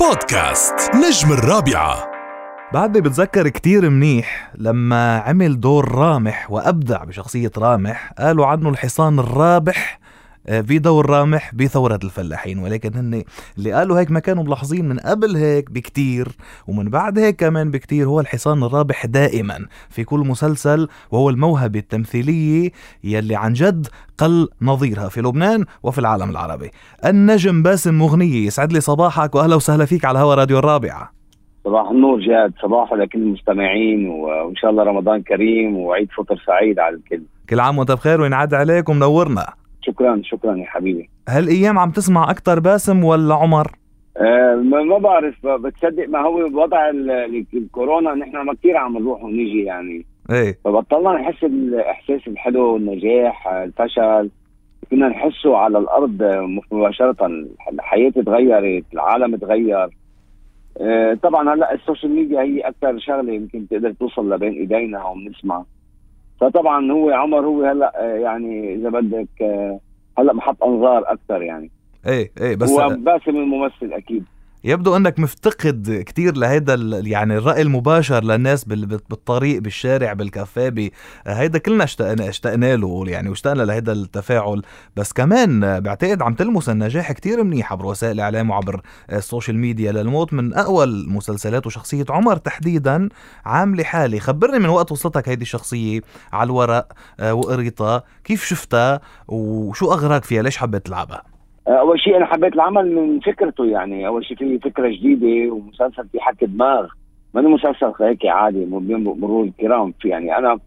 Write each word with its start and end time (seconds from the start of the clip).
بودكاست 0.00 0.74
نجم 0.94 1.32
الرابعة. 1.32 2.10
بعدني 2.72 3.00
بتذكر 3.00 3.48
كتير 3.48 3.90
منيح 3.90 4.52
لما 4.54 5.18
عمل 5.18 5.60
دور 5.60 5.94
رامح 5.94 6.50
وأبدع 6.50 7.04
بشخصية 7.04 7.50
رامح 7.58 8.12
قالوا 8.18 8.46
عنه 8.46 8.68
الحصان 8.68 9.18
الرابح 9.18 10.00
آه، 10.48 10.60
في 10.60 10.78
دور 10.78 11.10
رامح 11.10 11.54
بثورة 11.54 11.98
الفلاحين 12.04 12.58
ولكن 12.58 12.94
هن 12.94 13.22
اللي 13.58 13.72
قالوا 13.72 13.98
هيك 14.00 14.10
ما 14.10 14.20
كانوا 14.20 14.44
ملاحظين 14.44 14.88
من 14.88 14.98
قبل 14.98 15.36
هيك 15.36 15.70
بكتير 15.70 16.28
ومن 16.68 16.90
بعد 16.90 17.18
هيك 17.18 17.36
كمان 17.36 17.70
بكتير 17.70 18.06
هو 18.06 18.20
الحصان 18.20 18.62
الرابح 18.62 19.06
دائما 19.06 19.58
في 19.88 20.04
كل 20.04 20.18
مسلسل 20.18 20.88
وهو 21.10 21.30
الموهبة 21.30 21.78
التمثيلية 21.78 22.70
يلي 23.04 23.36
عن 23.36 23.52
جد 23.52 23.86
قل 24.18 24.48
نظيرها 24.62 25.08
في 25.08 25.20
لبنان 25.20 25.64
وفي 25.82 25.98
العالم 25.98 26.30
العربي. 26.30 26.70
النجم 27.04 27.62
باسم 27.62 27.98
مغنية 27.98 28.46
يسعد 28.46 28.72
لي 28.72 28.80
صباحك 28.80 29.34
وأهلا 29.34 29.56
وسهلا 29.56 29.84
فيك 29.84 30.04
على 30.04 30.18
هوا 30.18 30.34
راديو 30.34 30.58
الرابعة. 30.58 31.12
صباح 31.64 31.90
النور 31.90 32.20
جاد 32.20 32.52
صباح 32.62 32.92
لكل 32.92 33.18
المستمعين 33.18 34.08
وإن 34.08 34.56
شاء 34.56 34.70
الله 34.70 34.82
رمضان 34.82 35.22
كريم 35.22 35.76
وعيد 35.76 36.08
فطر 36.16 36.42
سعيد 36.46 36.78
على 36.78 36.96
الكل. 36.96 37.22
كل 37.50 37.60
عام 37.60 37.78
وأنت 37.78 37.92
بخير 37.92 38.20
وينعاد 38.20 38.54
عليك 38.54 38.88
ومنورنا. 38.88 39.46
شكرا 39.80 40.20
شكرا 40.24 40.56
يا 40.56 40.66
حبيبي. 40.66 41.10
هالايام 41.28 41.78
عم 41.78 41.90
تسمع 41.90 42.30
أكثر 42.30 42.60
باسم 42.60 43.04
ولا 43.04 43.34
عمر؟ 43.34 43.72
أه 44.16 44.54
ما 44.54 44.98
بعرف 44.98 45.46
بتصدق 45.46 46.08
ما 46.08 46.18
هو 46.20 46.48
بوضع 46.48 46.90
ال- 46.90 47.44
الكورونا 47.54 48.14
نحن 48.14 48.36
ما 48.36 48.54
كثير 48.54 48.76
عم 48.76 48.98
نروح 48.98 49.22
ونيجي 49.22 49.62
يعني. 49.64 50.06
إيه. 50.30 50.58
فبطلنا 50.64 51.12
نحس 51.12 51.44
الاحساس 51.44 52.20
الحلو 52.28 52.76
النجاح 52.76 53.48
الفشل. 53.48 54.30
كنا 54.90 55.08
نحسه 55.08 55.56
على 55.56 55.78
الأرض 55.78 56.22
مباشرة. 56.72 57.16
الحياة 57.72 58.10
تغيرت 58.10 58.84
العالم 58.92 59.36
تغير. 59.36 59.88
أه 60.80 61.14
طبعا 61.22 61.54
هلأ 61.54 61.74
ال 61.74 61.79
social 61.79 62.12
media 62.12 62.40
هي 62.40 62.60
أكثر 62.60 62.98
شغلة 62.98 63.32
يمكن 63.32 63.68
تقدر 63.68 63.92
توصل 63.92 64.32
لبين 64.32 64.52
إيدينا 64.52 65.04
وبنسمع. 65.04 65.64
فطبعا 66.40 66.92
هو 66.92 67.10
عمر 67.10 67.46
هو 67.46 67.64
هلا 67.64 67.92
آه، 67.96 68.16
يعني 68.16 68.74
إذا 68.74 68.88
بدك 68.88 69.28
آه، 69.42 69.80
هلا 70.18 70.32
محط 70.32 70.64
أنظار 70.64 71.04
أكثر 71.12 71.42
يعني. 71.42 71.70
إيه 72.06 72.30
إيه 72.40 72.56
بس 72.56 72.70
هو 72.70 72.88
باسم 72.88 73.30
الممثل 73.30 73.92
أكيد. 73.92 74.24
يبدو 74.64 74.96
أنك 74.96 75.18
مفتقد 75.18 76.02
كتير 76.06 76.36
لهيدا 76.36 76.74
يعني 77.04 77.36
الرأي 77.36 77.62
المباشر 77.62 78.24
للناس 78.24 78.64
بال- 78.64 78.86
بال- 78.86 79.00
بالطريق 79.10 79.60
بالشارع 79.62 80.12
بالكافيه 80.12 80.90
هيدا 81.26 81.58
كلنا 81.58 81.84
اشتقنا 81.84 82.28
اشتقنا 82.28 82.76
له 82.76 83.04
يعني 83.08 83.28
واشتقنا 83.28 83.62
لهيدا 83.62 83.92
التفاعل. 83.92 84.62
بس 84.96 85.12
كمان 85.12 85.80
بعتقد 85.80 86.22
عم 86.22 86.34
تلمس 86.34 86.68
النجاح 86.68 87.12
كتير 87.12 87.44
منيح 87.44 87.72
عبر 87.72 87.86
وسائل 87.86 88.12
الإعلام 88.14 88.50
وعبر 88.50 88.80
ال 89.12 89.19
social 89.19 89.58
media. 89.58 89.92
للموت 89.92 90.32
من 90.32 90.54
اقوى 90.54 90.84
المسلسلات 90.84 91.66
وشخصية 91.66 92.04
عمر 92.10 92.36
تحديدا 92.36 93.08
عاملة 93.44 93.84
حالة. 93.84 94.20
خبرني 94.20 94.58
من 94.58 94.68
وقت 94.68 94.92
وصلتك 94.92 95.28
هيدي 95.28 95.42
الشخصية 95.42 96.00
على 96.32 96.46
الورق 96.46 96.92
آه، 97.20 97.34
وقريتها 97.34 98.02
كيف 98.24 98.44
شفتها 98.44 99.00
وشو 99.28 99.92
اغراك 99.92 100.24
فيها؟ 100.24 100.42
ليش 100.42 100.56
حبيت 100.56 100.86
تلعبها؟ 100.86 101.22
أول 101.68 102.00
شيء 102.00 102.16
أنا 102.16 102.26
حبيت 102.26 102.54
العمل 102.54 102.94
من 102.94 103.20
فكرته 103.20 103.64
يعني. 103.64 104.06
أول 104.06 104.24
شيء 104.24 104.36
في 104.36 104.58
فكرة 104.58 104.88
جديدة 104.88 105.52
ومسلسل 105.52 106.08
في 106.12 106.20
حك 106.20 106.44
دماغ. 106.44 106.86
ما 107.34 107.42
مسلسل 107.42 107.92
هيك 108.00 108.26
عادي 108.26 108.66
مرور 108.66 109.44
الكرام. 109.44 109.94
في 110.00 110.08
يعني 110.08 110.38
أنا 110.38 110.58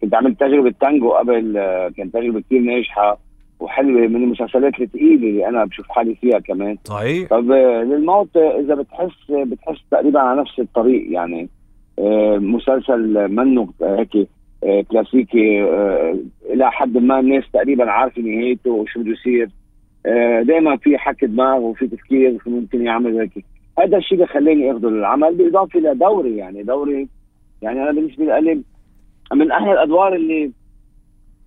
كنت 0.00 0.14
عملت 0.14 0.40
تجربة 0.40 0.74
تانجو 0.80 1.10
قبل 1.10 1.52
كانت 1.96 2.14
تجربة 2.14 2.40
كثير 2.40 2.60
ناجحة 2.60 3.18
وحلوة 3.60 4.06
من 4.06 4.16
المسلسلات 4.16 4.80
الثقيله 4.80 5.28
اللي 5.28 5.48
أنا 5.48 5.64
بشوف 5.64 5.88
حالي 5.88 6.14
فيها 6.14 6.38
كمان. 6.38 6.76
صحيح. 6.84 7.28
طب 7.28 7.52
للموت 7.52 8.36
إذا 8.36 8.74
بتحس 8.74 9.30
بتحس 9.30 9.78
تقريبا 9.90 10.20
على 10.20 10.40
نفس 10.40 10.58
الطريق 10.58 11.12
يعني. 11.12 11.48
آه، 11.98 12.38
مسلسل 12.38 13.28
منه 13.28 13.68
هيك 13.82 14.28
آه، 14.64 14.84
كلاسيكي 14.90 15.62
آه، 15.62 16.18
إلى 16.50 16.72
حد 16.72 16.96
ما 16.98 17.20
الناس 17.20 17.44
تقريبا 17.52 17.90
عارفة 17.90 18.22
نهايته 18.22 18.70
وشو 18.70 19.00
بده 19.00 19.10
يصير. 19.10 19.48
دائما 20.42 20.76
في 20.76 20.98
حك 20.98 21.24
دماغ 21.24 21.58
وفي 21.58 21.86
تفكير 21.86 22.38
ممكن 22.46 22.86
يعمل 22.86 23.18
هيك. 23.18 23.44
هذا 23.78 23.96
الشيء 23.96 24.14
اللي 24.14 24.26
خلاني 24.26 24.70
أخذه 24.72 24.86
للعمل 24.86 25.34
بالإضافة 25.34 25.80
لدوري 25.80 26.36
يعني 26.36 26.62
دوري 26.62 27.08
يعني 27.62 27.82
أنا 27.82 27.92
بالنسبة 27.92 28.38
لي 28.38 28.62
من 29.32 29.50
أحلى 29.52 29.72
الأدوار 29.72 30.14
اللي 30.14 30.52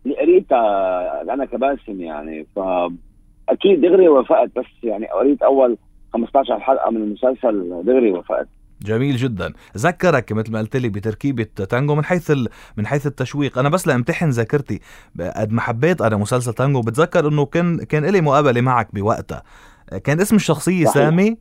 اللي 0.05 0.15
قريتها 0.15 1.33
أنا 1.33 1.45
كباسم 1.45 2.01
يعني. 2.01 2.45
فأكيد 2.55 3.81
دغري 3.81 4.07
وافقت 4.07 4.49
بس 4.55 4.83
يعني 4.83 5.07
قريت 5.07 5.41
أول 5.41 5.77
15 6.13 6.59
حلقة 6.59 6.91
من 6.91 7.01
المسلسل 7.01 7.83
دغري 7.83 8.11
وافقت. 8.11 8.47
جميل 8.83 9.15
جدا. 9.15 9.53
ذكرك 9.77 10.31
مثل 10.31 10.51
ما 10.51 10.59
قلت 10.59 10.77
لي 10.77 10.89
بتركيبة 10.89 11.43
تانجو 11.43 11.95
من 11.95 12.05
حيث 12.05 12.31
ال... 12.31 12.47
من 12.77 12.87
حيث 12.87 13.07
التشويق. 13.07 13.57
أنا 13.57 13.69
بس 13.69 13.87
لأمتحن 13.87 14.29
ذاكرتي. 14.29 14.79
قد 15.35 15.51
ما 15.51 15.61
حبيت 15.61 16.01
أنا 16.01 16.17
مسلسل 16.17 16.53
تانجو. 16.53 16.81
بتذكر 16.81 17.27
إنه 17.27 17.45
كان 17.45 17.77
كان 17.77 18.05
لي 18.05 18.21
مقابلة 18.21 18.61
معك 18.61 18.95
بوقتها. 18.95 19.43
كان 20.03 20.21
اسم 20.21 20.35
الشخصية 20.35 20.85
صحيح. 20.85 20.93
سامي؟ 20.93 21.37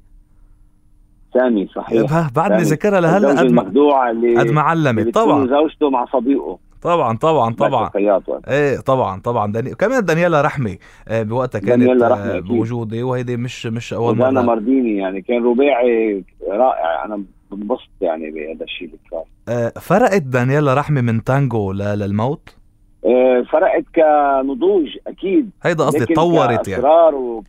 سامي 1.35 1.69
صحيح. 1.75 2.13
آه 2.13 2.31
بعدني. 2.35 2.63
ذاكرها 2.63 3.01
لهلأ 3.01 3.29
قد 3.29 3.53
ما 3.53 3.63
قد 4.41 4.51
ما 4.51 4.61
علمت. 4.61 5.15
طبعا. 5.15 5.47
زوجته 5.47 5.91
مع 5.91 6.07
صديقه. 6.13 6.59
طبعا 6.83 7.17
طبعا 7.17 7.55
طبعا. 7.55 7.91
إيه 8.49 8.81
طبعا 8.81 9.21
طبعا. 9.21 9.53
داني... 9.53 9.75
كمان 9.75 10.05
دانيالا 10.05 10.41
رحمي 10.41 10.79
آه، 11.09 11.23
بوقتها 11.23 11.59
كانت 11.59 12.03
آه، 12.03 12.09
رحمي. 12.09 12.41
بوجودي 12.41 13.03
وهيدي 13.03 13.37
مش 13.37 13.67
مش 13.67 13.93
أول 13.95 14.19
مرة. 14.19 14.31
مارديني 14.31 14.97
يعني 14.97 15.23
كان 15.23 15.45
رباعي 15.45 16.25
رائع. 16.49 17.05
أنا 17.05 17.23
بنبسط 17.53 17.89
يعني 18.01 18.31
بهذا 18.31 18.65
الشيء 18.65 18.87
اللي 18.89 18.99
صار 19.11 19.25
آه، 19.49 19.73
فرقت 19.81 20.23
دانييلا 20.23 20.75
رحمي 20.75 21.03
من 21.03 21.25
تانجو. 21.25 21.73
للموت؟ 21.73 22.57
فرقت 23.53 23.85
كنضوج 23.95 24.87
أكيد. 25.07 25.51
هيدا 25.63 25.85
قصدي 25.85 26.07
تطورت 26.07 26.69
يعني. 26.69 26.83
كأسرار 26.83 27.15
وك 27.15 27.47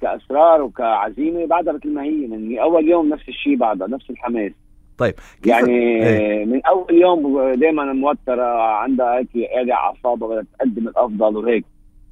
كأسرار 0.00 0.62
وكعزيمة 0.62 1.46
بعدها 1.46 1.72
مثل 1.72 1.94
ما 1.94 2.02
هي 2.02 2.10
من 2.26 2.58
أول 2.58 2.88
يوم 2.88 3.08
نفس 3.08 3.28
الشيء 3.28 3.56
بعدها 3.56 3.88
نفس 3.88 4.10
الحماس. 4.10 4.52
طيب 4.98 5.14
كيف 5.42 5.46
يعني 5.46 5.70
إيه. 5.70 6.44
من 6.44 6.60
أول 6.66 6.94
يوم 6.94 7.52
دائما 7.54 7.92
موتره 7.92 8.62
عندها 8.62 9.18
هيك 9.18 9.28
على 9.54 9.72
اعصابها 9.72 10.28
بدها 10.28 10.44
تقدم 10.58 10.88
الأفضل 10.88 11.36
وهيك. 11.36 11.64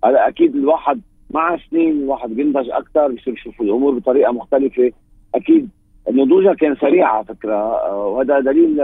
هلا 0.05 0.29
أكيد 0.29 0.55
الواحد 0.57 1.01
مع 1.31 1.59
سنين 1.71 2.03
الواحد 2.03 2.31
بينضج 2.31 2.71
أكثر 2.71 3.09
بيصير 3.09 3.33
يشوف 3.35 3.61
الأمور 3.61 3.99
بطريقة 3.99 4.33
مختلفة. 4.33 4.93
أكيد 5.35 5.69
نضوجها 6.11 6.55
كان 6.55 6.77
سريع 6.77 7.09
على 7.09 7.25
فكرة 7.25 7.95
وهذا 7.97 8.41
دليل 8.41 8.77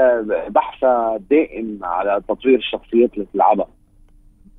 بحثها 0.49 1.19
دائم 1.31 1.79
على 1.83 2.23
تطوير 2.29 2.59
الشخصيات 2.59 3.15
اللي 3.15 3.25
بتلعبها. 3.25 3.69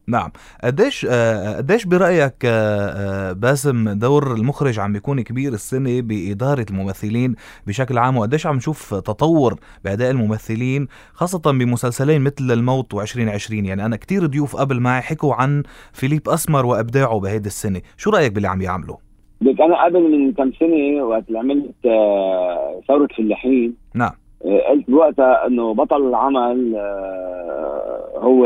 نعم. 0.10 0.30
قديش 0.64 1.08
آه، 1.10 1.58
قديش 1.58 1.86
برأيك 1.86 2.34
آه، 2.46 3.30
آه، 3.30 3.32
باسم 3.34 3.90
دور 3.90 4.34
المخرج 4.34 4.80
عم 4.80 4.94
بيكون 4.94 5.22
كبير 5.22 5.54
السنة 5.54 6.02
بإدارة 6.02 6.66
الممثلين 6.70 7.36
بشكل 7.68 7.98
عام؟ 7.98 8.18
وقديش 8.18 8.48
عم 8.48 8.56
نشوف 8.56 8.94
تطور 8.94 9.56
بأداء 9.84 10.12
الممثلين 10.12 10.88
خاصة 11.14 11.52
بمسلسلين 11.52 12.22
مثل 12.22 12.52
الموت 12.52 12.96
و2020 12.96 13.52
يعني 13.52 13.86
أنا 13.86 13.96
كتير 13.96 14.26
ضيوف 14.26 14.56
قبل 14.56 14.80
معي 14.80 15.02
حكوا 15.02 15.34
عن 15.34 15.64
فيليب 15.94 16.30
أسمر 16.30 16.66
وإبداعه 16.66 17.20
بهيدي 17.20 17.48
السنة. 17.48 17.82
شو 17.98 18.10
رأيك 18.10 18.32
باللي 18.32 18.48
عم 18.48 18.62
يعمله 18.62 19.10
لك 19.42 19.62
أنا 19.62 19.86
قبل 19.86 20.12
من 20.12 20.34
كم 20.34 20.52
سنة 20.52 21.04
وقت 21.04 21.24
اللي 21.28 21.40
عملت 21.40 21.86
آه، 21.86 22.82
ثورة 22.88 23.08
فلاحين 23.18 23.76
نعم. 23.96 24.12
آه، 24.46 24.70
قلت 24.70 24.90
بوقتها 24.90 25.48
إنه 25.48 25.74
بطل 25.74 26.08
العمل 26.08 26.76
آه، 26.76 28.12
هو 28.18 28.46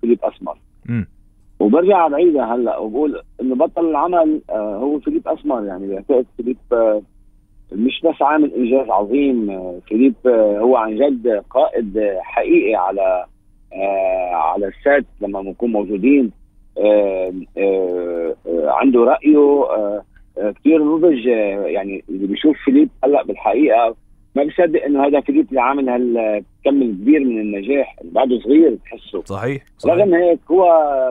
فيليب 0.00 0.18
أسمر. 0.24 0.58
وبرجع 1.60 2.08
بعيدها 2.08 2.54
هلأ 2.54 2.78
وبقول 2.78 3.22
إنه 3.40 3.54
بطل 3.54 3.90
العمل 3.90 4.40
آه، 4.50 4.76
هو 4.76 4.98
فيليب 5.00 5.28
أسمر 5.28 5.64
يعني 5.64 5.86
بعتقد 5.94 6.26
فيليب 6.36 6.56
آه، 6.72 7.02
مش 7.72 8.00
بس 8.04 8.22
عامل 8.22 8.52
إنجاز 8.54 8.90
عظيم 8.90 9.50
آه، 9.50 9.78
فيليب 9.88 10.14
آه، 10.26 10.58
هو 10.58 10.76
عن 10.76 10.96
جد 10.96 11.42
قائد 11.50 11.98
آه، 11.98 12.20
حقيقي 12.22 12.74
على 12.74 13.24
آه، 13.72 14.34
على 14.34 14.66
ال 14.66 14.75
set 14.75 15.04
لما 15.20 15.42
بنكون 15.42 15.72
موجودين 15.72 16.30
آه، 16.78 17.32
آه، 17.58 18.34
آه، 18.46 18.70
عنده 18.70 19.00
رأيه 19.04 19.38
آه، 19.64 20.02
آه، 20.38 20.50
كثير 20.50 20.84
نضج 20.84 21.26
يعني 21.66 22.04
اللي 22.08 22.26
بيشوف 22.26 22.56
فيليب 22.64 22.88
هلأ 23.04 23.22
بالحقيقة 23.22 23.94
ما 24.34 24.44
بيصدق 24.44 24.84
إنه 24.84 25.06
هذا 25.06 25.20
فيليب 25.20 25.48
اللي 25.48 25.60
عامل 25.60 25.88
هالكم 26.66 26.82
الكبير 26.82 27.24
من 27.24 27.40
النجاح 27.40 27.96
بعده 28.04 28.38
صغير 28.38 28.70
بتحسه 28.74 29.22
صحيح 29.24 29.62
صحيح. 29.78 29.94
رغم 29.94 30.14
هيك 30.14 30.38
هو 30.50 30.64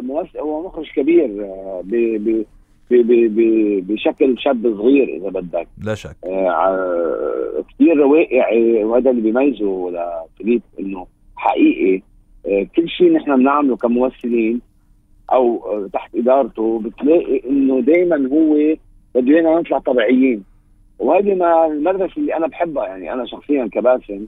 ممثل 0.03 0.39
هو 0.39 0.67
مخرج 0.67 0.91
كبير 0.95 1.43
آه، 1.43 1.81
ب 1.85 1.95
ب 1.95 2.45
ب 2.91 2.95
ب 2.95 3.35
ب 3.35 3.93
بشكل 3.93 4.35
شاب 4.39 4.75
صغير 4.77 5.17
إذا 5.17 5.29
بدك. 5.29 5.67
لا 5.83 5.95
شك. 5.95 6.15
آه، 6.25 7.63
كثير 7.69 8.01
واقعي 8.01 8.83
وهذا 8.83 9.11
اللي 9.11 9.21
بيميزه 9.21 9.91
لفيليب 9.91 10.61
إنه 10.79 11.07
حقيقي. 11.35 12.01
آه، 12.47 12.67
كل 12.75 12.89
شيء 12.89 13.13
نحن 13.13 13.35
بنعمله 13.35 13.75
كممثلين 13.75 14.61
أو 15.31 15.57
آه، 15.65 15.89
تحت 15.93 16.15
إدارته 16.15 16.79
بتلاقي 16.79 17.41
إنه 17.49 17.81
دائما 17.81 18.29
هو 18.29 18.75
بده 19.15 19.33
ايانا 19.35 19.59
نطلع 19.59 19.79
طبيعيين. 19.79 20.43
وهذه 20.99 21.35
ما 21.35 21.65
المدرسة 21.65 22.13
اللي 22.17 22.35
أنا 22.35 22.47
بحبها 22.47 22.87
يعني 22.87 23.13
أنا 23.13 23.25
شخصيا 23.25 23.69
كباسم 23.73 24.25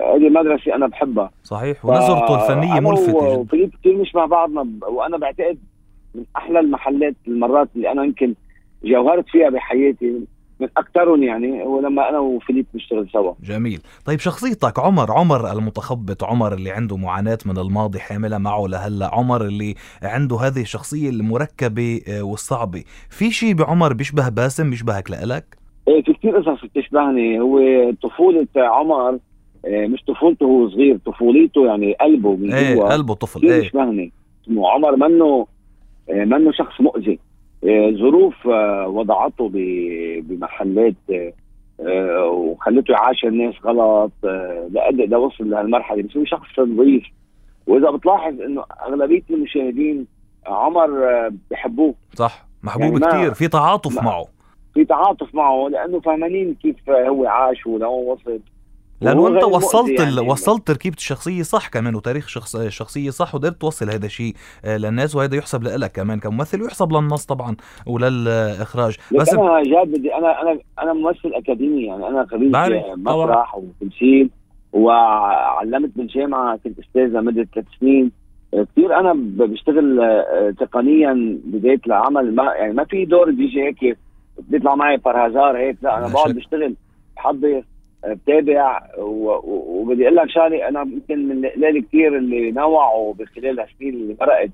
هذه 0.00 0.28
مدرسه 0.28 0.74
أنا 0.74 0.86
بحبها. 0.86 1.30
صحيح 1.44 1.84
ونظرته 1.84 2.42
الفنية 2.42 2.80
ملفتة 2.80 3.14
وفريق 3.16 3.70
كثير 3.80 3.96
مش 3.96 4.14
مع 4.14 4.26
بعضنا 4.26 4.66
وأنا 4.88 5.16
بعتقد 5.18 5.58
من 6.14 6.24
أحلى 6.36 6.60
المحلات 6.60 7.14
المرات 7.28 7.68
اللي 7.76 7.92
أنا 7.92 8.04
يمكن 8.04 8.34
جوهرت 8.84 9.24
فيها 9.28 9.48
بحياتي 9.50 10.20
من 10.60 10.68
اكثرهم 10.76 11.22
يعني 11.22 11.62
هو 11.62 11.80
لما 11.80 12.08
أنا 12.08 12.18
وفيليب 12.18 12.66
نشتغل 12.74 13.08
سوا. 13.12 13.32
جميل. 13.42 13.80
طيب 14.06 14.18
شخصيتك 14.20 14.78
عمر 14.78 15.12
عمر 15.12 15.52
المتخبط 15.52 16.24
عمر 16.24 16.52
اللي 16.54 16.70
عنده 16.70 16.96
معاناة 16.96 17.38
من 17.46 17.58
الماضي 17.58 17.98
حاملها 18.00 18.38
معه 18.38 18.66
لهلأ 18.68 19.14
عمر 19.14 19.42
اللي 19.42 19.74
عنده 20.02 20.36
هذه 20.36 20.60
الشخصية 20.60 21.10
المركبة 21.10 22.00
آه، 22.08 22.22
والصعبة. 22.22 22.84
في 23.10 23.30
شيء 23.30 23.54
بعمر 23.54 23.92
بيشبه 23.92 24.28
باسم 24.28 24.70
بيشبهك 24.70 25.10
لإلك؟ 25.10 25.44
إيه 25.88 26.02
في 26.02 26.12
كثير 26.12 26.36
قصص 26.36 26.64
بتشبهني. 26.64 27.40
هو 27.40 27.58
طفولة 28.02 28.46
عمر 28.56 29.18
مش 29.66 30.02
طفولته 30.04 30.44
هو 30.44 30.68
صغير 30.70 30.98
طفوليته 31.06 31.66
يعني 31.66 31.92
قلبه 31.92 32.36
من 32.36 32.52
إيه 32.52 32.80
قلبه 32.80 33.14
طفل 33.14 33.46
إيه. 33.46 33.60
بيشبهني 33.60 34.12
عمر 34.56 34.96
منه 34.96 35.46
آه، 36.10 36.24
منه 36.24 36.52
شخص 36.52 36.80
مؤذي. 36.80 37.18
آه، 37.64 37.90
ظروف 37.90 38.48
آه، 38.48 38.88
وضعته 38.88 39.50
بمحلات 40.22 40.94
آه، 41.80 42.26
وخلته 42.26 42.92
يعاشر 42.92 43.28
الناس 43.28 43.54
غلط 43.64 44.12
لأدى 44.70 45.06
ده 45.06 45.18
وصل 45.18 45.50
لهالمرحلة. 45.50 46.02
بس 46.02 46.16
هو 46.16 46.24
شخص 46.24 46.58
نظيف 46.58 47.04
وإذا 47.66 47.90
بتلاحظ 47.90 48.40
إنه 48.40 48.64
أغلبية 48.86 49.22
المشاهدين 49.30 50.06
عمر 50.46 50.90
بحبوه. 51.50 51.94
صح 52.14 52.46
محبوب 52.62 53.02
يعني 53.02 53.06
كثير 53.06 53.34
في 53.34 53.48
تعاطف 53.48 54.02
معه. 54.02 54.24
في 54.74 54.84
تعاطف 54.84 55.34
معه 55.34 55.68
لأنه 55.68 56.00
فاهمانين 56.00 56.54
كيف 56.54 56.90
هو 56.90 57.26
عاش 57.26 57.66
ولو 57.66 57.92
وصل. 57.92 58.40
لأنه 59.02 59.28
أنت 59.28 59.44
وصلت 59.44 60.00
يعني. 60.00 60.20
وصلت 60.20 60.66
تركيبة 60.66 60.96
الشخصية 60.96 61.42
صح 61.42 61.68
كمان 61.68 61.94
وتاريخ 61.94 62.28
شخص 62.28 62.56
الشخصيه 62.56 63.10
صح 63.10 63.34
وقدرت 63.34 63.60
توصل 63.60 63.90
هذا 63.90 64.06
الشيء 64.06 64.34
آه، 64.64 64.76
للناس 64.76 65.16
وهذا 65.16 65.36
يحسب 65.36 65.62
لك 65.62 65.92
كمان 65.92 66.20
كممثل 66.20 66.62
ويحسب 66.62 66.92
للنص 66.92 67.26
طبعا 67.26 67.56
وللإخراج. 67.86 68.96
بس 69.20 69.34
أنا 69.34 69.62
جاد 69.62 69.88
بدي 69.88 70.14
أنا 70.14 70.42
أنا 70.42 70.58
أنا 70.82 70.92
ممثل 70.92 71.32
أكاديمي 71.34 71.82
يعني 71.82 72.08
أنا 72.08 72.26
خريج 72.30 72.56
مسرح 72.96 73.54
وتمثيل 73.54 74.30
وعلمت 74.72 75.90
بالجامعة 75.96 76.56
كنت 76.64 76.78
استاذه 76.78 77.20
مده 77.20 77.48
ثلاث 77.54 77.66
سنين. 77.80 78.12
كثير 78.72 79.00
أنا 79.00 79.12
بشتغل 79.46 80.00
آه، 80.00 80.54
تقنيا 80.60 81.40
بداية 81.44 81.80
العمل. 81.86 82.34
ما 82.34 82.44
يعني 82.44 82.72
ما 82.72 82.84
في 82.84 83.04
دور 83.04 83.30
بيجي 83.30 83.62
هيك 83.62 83.98
بيطلع 84.38 84.74
معي 84.74 84.98
فرهزار 84.98 85.58
هيك 85.58 85.76
لا 85.82 85.98
أنا 85.98 86.08
بقعد 86.08 86.34
بشتغل. 86.34 86.74
بحضر 87.16 87.62
بتابع 88.06 88.82
وبدي 88.98 90.04
أقول 90.04 90.16
لك 90.16 90.30
شغلة 90.30 90.68
أنا 90.68 90.80
يمكن 90.82 91.28
من 91.28 91.44
القلال 91.44 91.86
كثير 91.88 92.16
اللي 92.18 92.50
نوعوا 92.50 93.14
بخلال 93.14 93.60
السنين 93.60 93.94
اللي 93.94 94.16
مرقت 94.20 94.50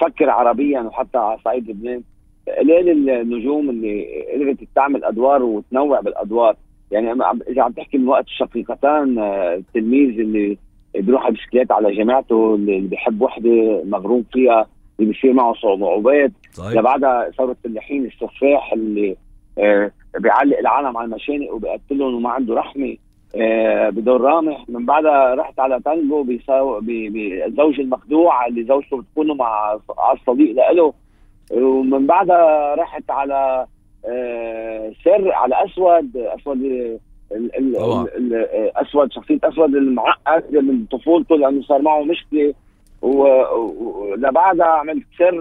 فكر 0.00 0.30
عربيا 0.30 0.80
وحتى 0.80 1.18
على 1.18 1.38
صعيد 1.44 1.70
لبنان. 1.70 2.02
قليل 2.58 3.10
النجوم 3.10 3.70
اللي 3.70 4.06
قدرت 4.34 4.58
تعمل 4.74 5.04
أدوار 5.04 5.42
وتنوع 5.42 6.00
بالأدوار. 6.00 6.56
يعني 6.90 7.12
إذا 7.48 7.62
عم 7.62 7.72
تحكي 7.72 7.98
من 7.98 8.08
وقت 8.08 8.24
الشقيقتان 8.24 9.18
التلميذ 9.18 10.20
اللي 10.20 10.58
بيروح 10.94 11.30
بسكليت 11.30 11.72
على 11.72 11.96
جامعته 11.96 12.54
اللي 12.54 12.80
بيحب 12.80 13.22
وحدة 13.22 13.82
مغروم 13.84 14.24
فيها 14.32 14.66
اللي 15.00 15.12
بيصير 15.12 15.32
معه 15.32 15.54
صعوبات 15.54 16.30
لبعدها 16.78 17.30
ثورة 17.30 17.56
الفلاحين 17.64 18.04
السفاح 18.06 18.72
اللي 18.72 19.10
آه 19.10 19.16
بيعلق 20.18 20.58
العالم 20.58 20.96
على 20.96 21.04
المشانق 21.04 21.54
وبيقتلهم 21.54 22.14
وما 22.14 22.30
عنده 22.30 22.54
رحمة. 22.54 22.96
آه 23.36 23.90
بدور 23.90 24.20
رامح. 24.20 24.64
من 24.68 24.86
بعدها 24.86 25.34
رحت 25.34 25.60
على 25.60 25.80
تانجو 25.84 26.22
بزوج 26.22 27.80
المخدوع 27.80 28.46
اللي 28.46 28.64
زوجته 28.64 28.96
بتكون 28.96 29.36
مع 29.36 29.78
الصديق 30.12 30.70
له 30.72 30.92
ومن 31.52 32.06
بعدها 32.06 32.74
رحت 32.74 33.10
على 33.10 33.66
آه 34.08 34.92
سر 35.04 35.32
على 35.32 35.64
أسود. 35.64 36.16
أسود 36.16 36.98
أسود 38.76 39.12
شخصية 39.12 39.38
أسود 39.44 39.74
المعقد 39.74 40.56
من 40.56 40.84
طفولته 40.84 41.36
لأنه 41.36 41.62
صار 41.62 41.82
معه 41.82 42.02
مشكلة. 42.02 42.54
ولبعدها 43.02 44.66
عملت 44.66 45.04
سر 45.18 45.40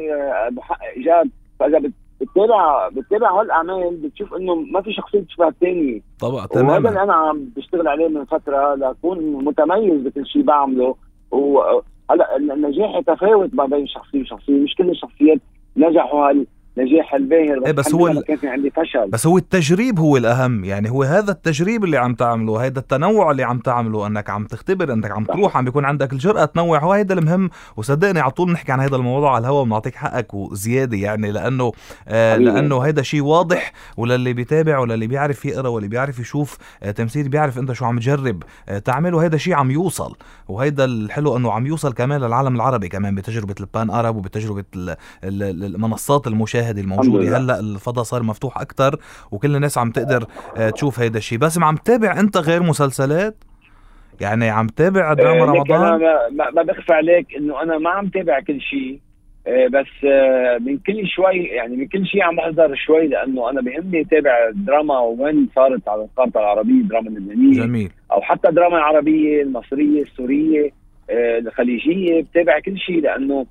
محقق 0.52 0.98
جاد 0.98 1.30
فإذا 1.60 1.92
بتتابع 2.22 2.90
بتتابع 2.90 3.40
هالاعمال 3.42 3.96
بتشوف 3.98 4.34
إنه 4.34 4.56
ما 4.56 4.82
في 4.82 4.94
شخصية 4.94 5.22
تشبه 5.22 5.48
الثانية 5.48 6.02
طبعا 6.20 6.46
تماما. 6.46 6.74
وهذا 6.74 6.90
اللي 6.90 7.04
أنا 7.04 7.14
عم 7.14 7.46
بشتغل 7.56 7.88
عليه 7.88 8.08
من 8.08 8.26
فترة 8.26 8.76
لأكون 8.76 9.46
متميز 9.46 10.02
بكل 10.02 10.26
شيء 10.28 10.42
بعمله. 10.42 10.96
وهلا 11.32 12.36
النجاح 12.38 12.96
يتفاوت 12.96 13.54
ما 13.54 13.66
بين 13.66 13.88
شخصيه 13.88 14.22
وشخصيه 14.22 14.54
مش 14.54 14.76
كل 14.76 14.90
الشخصيات 14.90 15.40
نجحوا 15.78 16.32
النجاح 16.78 17.14
الباهر 17.14 17.60
بس, 17.60 17.66
إيه 17.66 17.72
بس 17.72 17.94
هو 17.94 18.22
كان 18.28 18.38
في 18.38 18.48
عندي 18.48 18.70
فشل. 18.70 19.10
بس 19.10 19.28
هو 19.28 19.38
التجريب 19.38 20.00
هو 20.00 20.18
الأهم 20.18 20.64
يعني 20.64 20.92
هو 20.92 21.04
هذا 21.04 21.32
التجريب 21.32 21.84
اللي 21.84 21.98
عم 21.98 22.14
تعمله 22.16 22.66
هذا 22.66 22.80
التنوع 22.80 23.32
اللي 23.32 23.44
عم 23.44 23.60
تعمله 23.60 24.08
إنك 24.08 24.30
عم 24.30 24.46
تختبر 24.46 24.94
إنك 24.94 25.12
عم 25.12 25.24
تروح 25.24 25.58
عم 25.58 25.66
بيكون 25.66 25.86
عندك 25.86 26.14
الجرأة 26.14 26.46
تنوع 26.46 26.80
هو 26.80 26.94
هذا 26.94 27.14
المهم. 27.14 27.50
وصدقني 27.78 28.20
على 28.20 28.32
طول 28.32 28.52
نحكي 28.52 28.72
عن 28.72 28.80
هذا 28.80 28.96
الموضوع 28.96 29.36
على 29.36 29.42
الهواء 29.42 29.62
وبنعطيك 29.62 29.96
حقك 29.96 30.34
وزيادة 30.34 30.98
يعني 30.98 31.32
لأنه 31.32 31.72
آه 32.08 32.38
لأنه 32.38 32.84
هذا 32.84 33.02
شيء 33.02 33.22
واضح 33.22 33.74
وللي 33.98 34.34
بيتابع 34.34 34.80
وللي 34.80 35.08
بيعرف 35.08 35.46
يقرأ 35.46 35.68
واللي 35.70 35.88
بيعرف 35.90 36.20
يشوف 36.20 36.58
آه 36.84 36.92
تمثيل 36.92 37.30
بيعرف 37.30 37.58
أنت 37.58 37.72
شو 37.72 37.86
عم 37.86 38.00
تجرب 38.00 38.44
آه 38.70 38.80
تعمله. 38.80 39.26
هذا 39.26 39.38
شيء 39.38 39.54
عم 39.54 39.72
يوصل 39.72 40.16
وهيدا 40.48 40.86
الحلو 40.86 41.38
إنه 41.38 41.52
عم 41.52 41.68
يوصل 41.68 41.94
كمان 41.94 42.22
للعالم 42.22 42.56
العربي 42.56 42.90
كمان 42.90 43.16
بتجربة 43.16 43.56
البان 43.60 43.90
أرب 43.90 44.16
وبتجربة 44.16 44.64
المنصات 45.24 46.28
المشاهده 46.28 46.61
الموجوده 46.70 47.38
هلا 47.38 47.60
الفضاء 47.60 48.04
صار 48.04 48.24
مفتوح 48.24 48.58
أكثر 48.58 49.00
وكل 49.32 49.56
الناس 49.56 49.78
عم 49.78 49.92
تقدر 49.92 50.26
آه، 50.58 50.70
تشوف 50.70 51.00
هيدا 51.00 51.18
الشيء 51.18 51.38
بس 51.38 51.60
عم 51.60 51.76
تتابع 51.76 52.20
أنت 52.20 52.38
غير 52.38 52.64
مسلسلات؟ 52.64 53.36
يعني 54.22 54.50
عم 54.50 54.68
تابع 54.68 55.14
دراما 55.14 55.46
رمضان؟ 55.46 55.82
أنا 55.82 56.30
ما 56.56 56.64
بخفى 56.64 56.94
عليك 56.94 57.36
إنه 57.38 57.62
أنا 57.62 57.78
ما 57.78 57.90
عم 57.90 58.08
تابع 58.08 58.40
كل 58.40 58.62
شيء 58.62 59.00
آه، 59.48 59.68
بس 59.68 60.06
آه، 60.06 60.58
من 60.58 60.78
كل 60.78 61.08
شوي 61.08 61.44
يعني 61.44 61.78
من 61.78 61.88
كل 61.88 62.06
شيء 62.06 62.24
عم 62.24 62.36
بحضر 62.36 62.76
شوي 62.76 63.08
لأنه 63.08 63.50
أنا 63.50 63.62
بهمني 63.62 64.02
أتابع 64.02 64.32
دراما 64.56 65.00
وين 65.00 65.50
صارت 65.56 65.88
على 65.88 66.04
الخارطه 66.04 66.40
العربية 66.40 66.82
دراما 66.82 67.08
اللبنانيه 67.10 67.64
جميل. 67.64 67.92
أو 68.12 68.22
حتى 68.22 68.52
دراما 68.52 68.78
العربيه 68.78 69.42
المصرية 69.42 70.02
السورية 70.02 70.72
الخليجية. 71.10 72.22
بتابع 72.22 72.60
كل 72.60 72.78
شيء 72.78 73.02
لأنه 73.02 73.36
آه، 73.40 73.46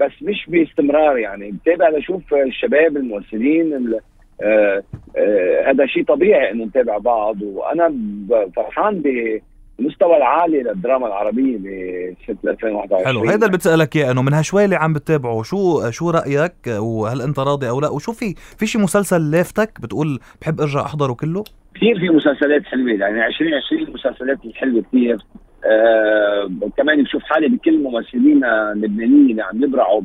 بس 0.00 0.12
مش 0.22 0.46
باستمرار 0.48 1.18
يعني. 1.18 1.50
بتابع 1.50 1.88
لشوف 1.88 2.34
الشباب 2.34 2.96
الممثلين 2.96 3.98
آه، 4.42 4.82
آه، 5.16 5.70
هذا 5.70 5.86
شيء 5.86 6.04
طبيعي 6.04 6.50
إنه 6.50 6.64
نتابع 6.64 6.98
بعض. 6.98 7.42
وأنا 7.42 7.94
فرحان 8.56 9.02
بالمستوى 9.02 10.16
العالي 10.16 10.62
للدراما 10.62 11.06
العربية 11.06 11.56
بسنه 11.58 12.52
2021 12.52 13.04
حلو. 13.04 13.24
هذا 13.24 13.46
اللي 13.46 13.56
بتسألك 13.56 13.96
إياه 13.96 14.10
إنه 14.10 14.22
من 14.22 14.32
هالشوي 14.32 14.64
اللي 14.64 14.76
عم 14.76 14.92
بتتابعه 14.92 15.42
شو 15.42 15.90
شو 15.90 16.10
رأيك؟ 16.10 16.52
وهل 16.66 17.22
أنت 17.22 17.38
راضي 17.38 17.68
أو 17.68 17.80
لا؟ 17.80 17.88
وشو 17.88 18.12
في 18.12 18.34
في 18.58 18.66
شي 18.66 18.78
مسلسل 18.78 19.30
لافتك 19.30 19.80
بتقول 19.80 20.20
بحب 20.42 20.60
أرجع 20.60 20.80
أحضره 20.80 21.12
كله؟ 21.12 21.44
كثير 21.74 21.98
في 21.98 22.08
مسلسلات 22.08 22.62
حلوة 22.64 22.90
يعني 22.90 23.26
2020 23.26 23.82
المسلسلات 23.82 24.38
الحلوه 24.44 24.82
كثير. 24.82 25.18
آه 25.66 26.50
كمان 26.76 27.02
بشوف 27.02 27.22
حالي 27.22 27.48
بكل 27.48 27.82
ممثلينا 27.82 28.72
اللبنانيين 28.72 29.30
اللي 29.30 29.42
عم 29.42 29.64
يبرعوا 29.64 30.02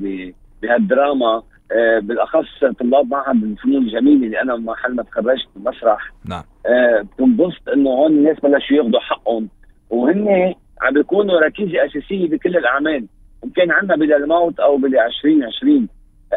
بهالدراما. 0.62 1.44
آه 1.72 2.00
بالأخص 2.00 2.66
طلاب 2.80 3.10
معهد 3.12 3.44
الفنون 3.44 3.84
الجميلة 3.84 4.26
اللي 4.26 4.42
أنا 4.42 4.56
محل 4.56 4.96
ما 4.96 5.04
تخرجت 5.04 5.48
مسرح 5.56 6.12
نعم. 6.26 6.44
آه 6.66 7.02
بتنبسط 7.02 7.70
إنه 7.70 7.90
هون 7.90 8.12
الناس 8.12 8.40
بلشوا 8.40 8.78
ياخذوا 8.78 9.00
حقهم. 9.00 9.50
وهن 9.90 10.54
عم 10.82 10.94
بيكونوا 10.94 11.40
ركيزة 11.40 11.86
أساسية 11.86 12.30
بكل 12.30 12.58
الأعمال. 12.58 13.06
إن 13.44 13.50
كان 13.50 13.72
عندنا 13.72 13.96
بلا 13.96 14.18
الموت 14.18 14.60
أو 14.60 14.78
بلا 14.78 15.06
2020 15.06 15.88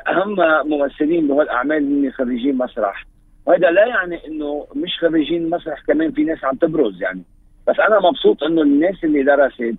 أهم 0.09 0.37
ممثلين 0.69 1.29
بهالاعمال 1.29 2.05
هن 2.05 2.11
خريجين 2.11 2.59
مسرح. 2.59 3.05
وهذا 3.47 3.71
لا 3.71 3.87
يعني 3.87 4.27
إنه 4.27 4.67
مش 4.77 4.99
خريجين 5.01 5.51
مسرح 5.51 5.83
كمان 5.87 6.13
في 6.13 6.25
ناس 6.25 6.45
عم 6.45 6.57
تبرز 6.57 7.03
يعني. 7.03 7.23
بس 7.69 7.77
أنا 7.89 8.01
مبسوط 8.11 8.43
إنه 8.43 8.63
الناس 8.63 9.05
اللي 9.05 9.23
درست 9.23 9.79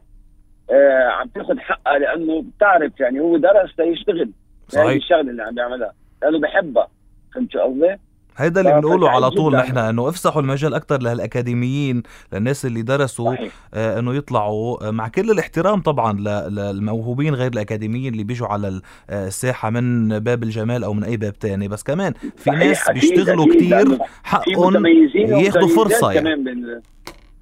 آه 0.71 1.09
عم 1.09 1.27
تاخذ 1.27 1.59
حقها 1.59 1.99
لأنه 1.99 2.45
بتعرف 2.57 2.99
يعني 2.99 3.19
هو 3.19 3.37
درس 3.37 3.79
ليشتغل 3.79 4.29
صحيح. 4.67 4.89
الشغلة 4.89 5.21
اللي 5.31 5.43
عم 5.43 5.55
بيعملها 5.55 5.93
لأنه 6.21 6.39
بحبها 6.39 6.87
فهمت 7.35 7.57
قصدي؟ 7.57 7.95
هيدا 8.37 8.61
اللي 8.61 8.81
بنقوله 8.81 9.09
على 9.09 9.29
طول. 9.29 9.55
نحن 9.55 9.77
إنه 9.77 10.09
افسحوا 10.09 10.41
المجال 10.41 10.73
أكثر 10.73 11.01
لهالأكاديميين 11.01 12.03
للناس 12.33 12.65
اللي 12.65 12.81
درسوا 12.81 13.35
صحيح. 13.35 13.53
آه، 13.73 13.99
إنه 13.99 14.15
يطلعوا 14.15 14.87
آه، 14.87 14.91
مع 14.91 15.07
كل 15.07 15.31
الاحترام 15.31 15.81
طبعا 15.81 16.19
للموهوبين 16.49 17.35
غير 17.35 17.51
الأكاديميين 17.51 18.13
اللي 18.13 18.23
بيجوا 18.23 18.47
على 18.47 18.81
آه، 19.09 19.27
الساحة 19.27 19.69
من 19.69 20.19
باب 20.19 20.43
الجمال 20.43 20.83
أو 20.83 20.93
من 20.93 21.03
أي 21.03 21.17
باب 21.17 21.39
تاني. 21.39 21.67
بس 21.67 21.83
كمان 21.83 22.13
في 22.37 22.49
ناس 22.49 22.91
بيشتغلوا 22.91 23.45
في 23.45 23.99
حقهم 24.23 24.75
ومتميزات 24.75 25.63
فرصة 25.63 26.11
يعني. 26.11 26.35
كمان 26.35 26.81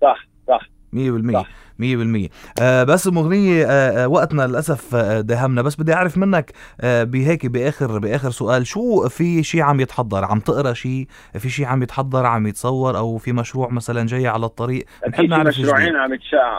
صح. 0.02 0.31
صح. 0.52 0.70
100% 0.94 1.34
صح. 1.34 1.48
100% 1.80 2.30
آه 2.62 2.84
بس 2.84 3.08
مغنية 3.08 3.66
آه 3.66 4.04
آه 4.04 4.08
وقتنا 4.08 4.48
للأسف 4.48 4.96
آه 4.96 5.22
داهمنا. 5.22 5.62
بس 5.62 5.76
بدي 5.76 5.94
أعرف 5.94 6.18
منك 6.18 6.52
آه 6.82 7.04
بهيك 7.04 7.46
بآخر 7.46 8.00
بآخر 8.00 8.30
سؤال 8.30 8.68
شو 8.68 9.10
في 9.10 9.44
شيء 9.44 9.62
عم 9.62 9.80
يتحضر؟ 9.80 10.26
عم 10.26 10.40
تقرأ 10.40 10.74
شيء 10.74 11.08
في 11.40 11.50
شيء 11.50 11.66
عم 11.66 11.84
يتحضر 11.84 12.26
عم 12.26 12.48
يتصور؟ 12.48 12.98
أو 12.98 13.18
في 13.18 13.34
مشروع 13.34 13.70
مثلا 13.70 14.06
جاي 14.06 14.28
على 14.28 14.46
الطريق؟ 14.46 14.86
في 15.16 15.28
مشروعين. 15.28 15.96
عم. 15.96 16.12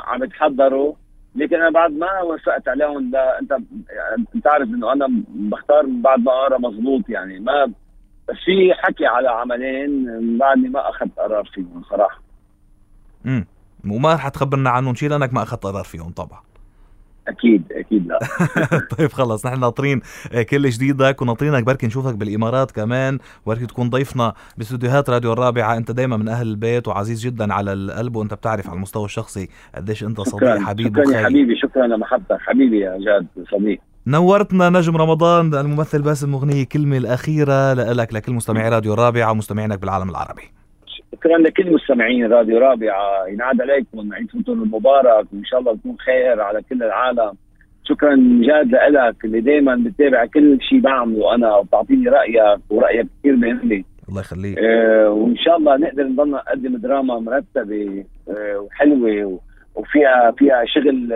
عم 0.07 0.25
يتحضروا. 0.25 0.95
لكن 1.37 1.57
أنا 1.57 1.71
بعد 1.71 1.91
ما 1.93 2.21
وافقت 2.21 2.69
عليهم 2.69 3.11
لا 3.11 3.39
أنت 4.35 4.47
عارف 4.47 4.69
إنه 4.69 4.93
أنا 4.93 5.07
بختار 5.29 5.87
بعد 5.87 6.21
ما 6.21 6.33
أقرأ 6.33 6.59
مزبوط 6.59 7.09
يعني. 7.09 7.41
ما 7.41 7.73
بس 8.29 8.37
في 8.45 8.75
حكي 8.75 9.07
على 9.07 9.29
عملين 9.29 10.07
بعدني 10.39 10.69
ما 10.69 10.91
أخذت 10.91 11.11
قرار 11.19 11.51
فيهم 11.55 11.83
صراحة. 11.91 12.23
امم 13.27 13.47
وما 13.89 14.15
رح 14.15 14.29
تخبرنا 14.29 14.71
عنهم 14.71 14.95
شيء 14.95 15.09
لأنك 15.09 15.35
ما 15.35 15.43
أخذت 15.43 15.65
قرار 15.65 15.85
فيهم 15.85 16.11
طبعا. 16.11 16.41
أكيد 17.29 17.63
أكيد 17.73 18.07
لا. 18.07 18.19
طيب 18.99 19.13
خلص 19.13 19.47
نحن 19.47 19.61
ناطرين 19.61 20.01
آه، 20.33 20.43
كل 20.43 20.69
جديدك 20.71 21.23
وناطرينك. 21.23 21.65
بركي 21.65 21.87
نشوفك 21.87 22.15
بالإمارات 22.15 22.71
كمان. 22.71 23.19
بركي 23.47 23.67
تكون 23.67 23.91
ضيفنا 23.91 24.35
باستديوهات 24.57 25.11
راديو 25.11 25.33
الرابعة. 25.33 25.77
أنت 25.77 25.91
دايما 25.91 26.17
من 26.17 26.29
أهل 26.29 26.47
البيت 26.47 26.89
وعزيز 26.89 27.21
جدا 27.27 27.55
على 27.55 27.73
القلب 27.73 28.17
وأنت 28.17 28.35
بتعرف 28.35 28.67
على 28.67 28.77
المستوى 28.77 29.05
الشخصي 29.05 29.49
قديش 29.75 30.05
أنت 30.05 30.21
صديق 30.21 30.59
حبيب 30.59 30.97
شكرا 30.97 31.13
يا 31.19 31.25
حبيبي 31.25 31.57
شكرا 31.57 31.87
لمحبتك. 31.87 32.39
حبيبي 32.41 32.79
يا 32.81 32.99
جاد 32.99 33.27
صديق 33.53 33.81
نورتنا 34.07 34.69
نجم 34.71 34.97
رمضان 34.97 35.55
الممثل 35.55 36.03
باسم 36.03 36.33
مغنية 36.33 36.65
كلمة 36.65 36.97
الأخيرة 36.97 37.73
لك 37.75 38.15
لكل 38.15 38.33
مستمعي 38.33 38.69
راديو 38.69 38.93
الرابعة 38.95 39.31
ومستمعينك 39.31 39.79
بالعالم 39.79 40.11
العربي. 40.11 40.43
شكرا 41.23 41.39
لكل 41.39 41.73
مستمعين 41.75 42.33
راديو 42.33 42.59
رابعة. 42.59 43.27
ينعاد 43.29 43.61
عليكم 43.61 44.13
عيد 44.13 44.31
فطور 44.31 44.55
المبارك 44.55 45.27
وإن 45.33 45.45
شاء 45.45 45.61
الله 45.61 45.77
تكون 45.77 45.97
خير 45.99 46.41
على 46.41 46.63
كل 46.71 46.83
العالم. 46.83 47.33
شكرا 47.85 48.17
جاد 48.43 48.75
لك 48.95 49.25
اللي 49.25 49.41
دائما 49.41 49.75
بتتابع 49.87 50.27
كل 50.27 50.59
شيء 50.61 50.81
بعمله 50.81 51.35
أنا 51.35 51.57
وبتعطيني 51.57 52.09
رأيك 52.09 52.61
ورأيك 52.71 53.07
كثير 53.21 53.37
مهم 53.37 53.61
لي. 53.65 53.85
الله 54.09 54.21
يخليك. 54.21 54.59
آه 54.59 55.11
وإن 55.11 55.37
شاء 55.37 55.57
الله 55.57 55.77
نقدر 55.77 56.03
نضلنا 56.05 56.37
نقدم 56.37 56.77
دراما 56.77 57.19
مرتبة 57.19 58.05
آه 58.29 58.59
وحلوة 58.59 59.41
وفيها 59.75 60.31
فيها 60.39 60.65
شغل 60.67 61.13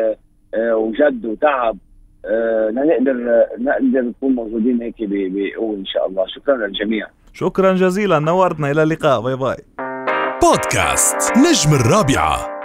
آه 0.54 0.76
وجد 0.76 1.26
وتعب. 1.26 1.76
آه 2.24 2.68
لنقدر 2.70 3.44
نقدر 3.58 4.00
نكون 4.02 4.32
موجودين 4.34 4.82
هيك 4.82 4.94
ب- 5.00 5.32
بقوة 5.34 5.76
إن 5.76 5.86
شاء 5.86 6.08
الله. 6.08 6.26
شكرا 6.26 6.56
للجميع. 6.56 7.06
شكرا 7.32 7.72
جزيلا. 7.72 8.18
نورتنا. 8.18 8.70
إلى 8.70 8.82
اللقاء. 8.82 9.20
باي 9.20 9.36
باي. 9.36 9.56
بودكاست 10.46 11.32
نجم 11.36 11.74
الرابعة. 11.74 12.55